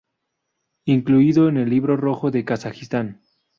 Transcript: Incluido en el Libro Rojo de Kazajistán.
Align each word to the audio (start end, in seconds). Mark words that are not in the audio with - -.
Incluido 0.85 1.47
en 1.47 1.57
el 1.57 1.69
Libro 1.69 1.95
Rojo 1.95 2.31
de 2.31 2.43
Kazajistán. 2.43 3.21